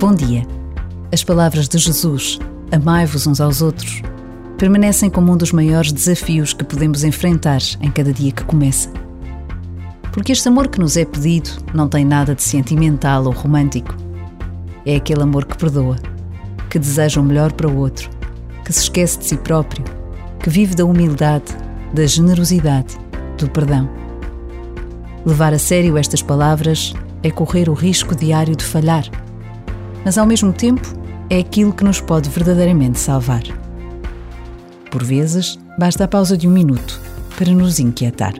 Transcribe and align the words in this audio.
Bom 0.00 0.14
dia. 0.14 0.46
As 1.12 1.24
palavras 1.24 1.66
de 1.66 1.76
Jesus, 1.76 2.38
amai-vos 2.70 3.26
uns 3.26 3.40
aos 3.40 3.60
outros, 3.60 4.00
permanecem 4.56 5.10
como 5.10 5.32
um 5.32 5.36
dos 5.36 5.50
maiores 5.50 5.90
desafios 5.90 6.52
que 6.52 6.62
podemos 6.62 7.02
enfrentar 7.02 7.58
em 7.80 7.90
cada 7.90 8.12
dia 8.12 8.30
que 8.30 8.44
começa. 8.44 8.92
Porque 10.12 10.30
este 10.30 10.46
amor 10.46 10.68
que 10.68 10.78
nos 10.78 10.96
é 10.96 11.04
pedido 11.04 11.50
não 11.74 11.88
tem 11.88 12.04
nada 12.04 12.32
de 12.32 12.44
sentimental 12.44 13.24
ou 13.24 13.32
romântico. 13.32 13.92
É 14.86 14.94
aquele 14.94 15.24
amor 15.24 15.44
que 15.44 15.58
perdoa, 15.58 15.96
que 16.70 16.78
deseja 16.78 17.20
o 17.20 17.24
melhor 17.24 17.50
para 17.50 17.66
o 17.66 17.76
outro, 17.76 18.08
que 18.64 18.72
se 18.72 18.82
esquece 18.82 19.18
de 19.18 19.24
si 19.24 19.36
próprio, 19.36 19.84
que 20.38 20.48
vive 20.48 20.76
da 20.76 20.84
humildade, 20.84 21.52
da 21.92 22.06
generosidade, 22.06 22.96
do 23.36 23.50
perdão. 23.50 23.90
Levar 25.26 25.52
a 25.52 25.58
sério 25.58 25.98
estas 25.98 26.22
palavras 26.22 26.94
é 27.20 27.32
correr 27.32 27.68
o 27.68 27.74
risco 27.74 28.14
diário 28.14 28.54
de 28.54 28.64
falhar, 28.64 29.04
mas 30.08 30.16
ao 30.16 30.24
mesmo 30.24 30.54
tempo 30.54 30.88
é 31.28 31.38
aquilo 31.38 31.70
que 31.70 31.84
nos 31.84 32.00
pode 32.00 32.30
verdadeiramente 32.30 32.98
salvar. 32.98 33.42
Por 34.90 35.04
vezes, 35.04 35.58
basta 35.78 36.04
a 36.04 36.08
pausa 36.08 36.34
de 36.34 36.48
um 36.48 36.50
minuto 36.50 36.98
para 37.36 37.52
nos 37.52 37.78
inquietar. 37.78 38.32